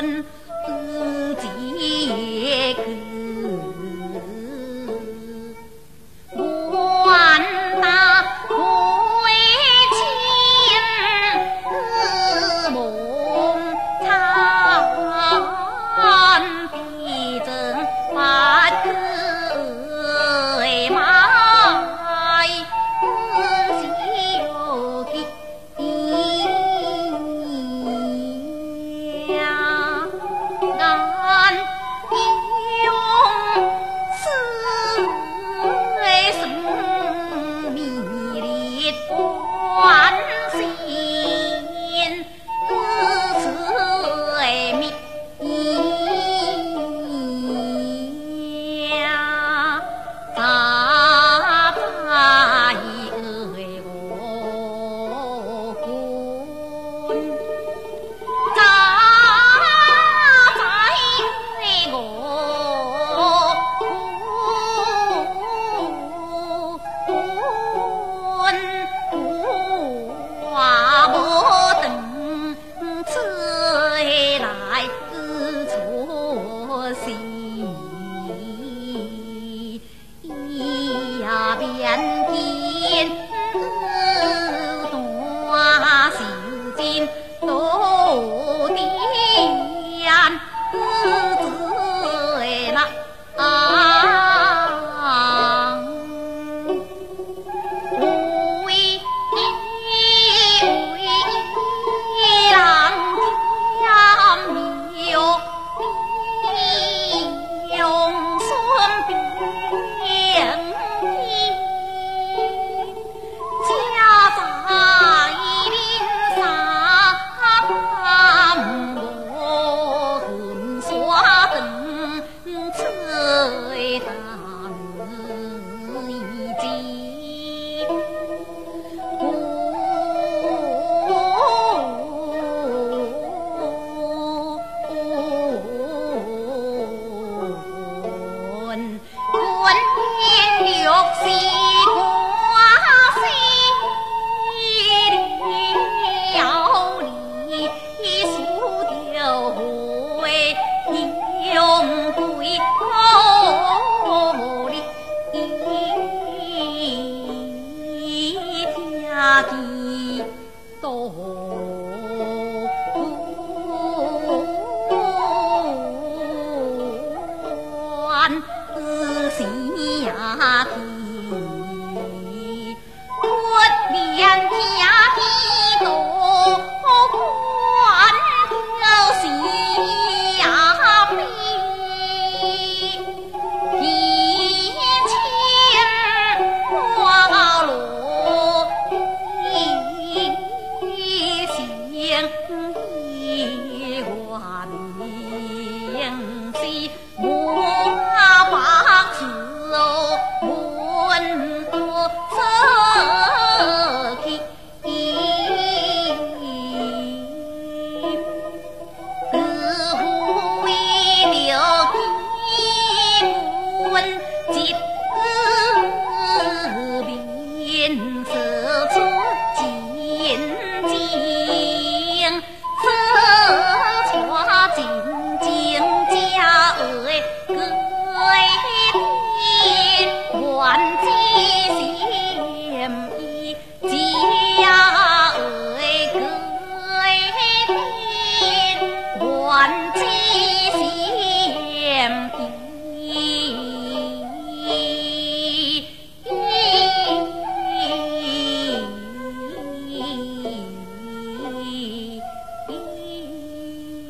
one 0.00 0.24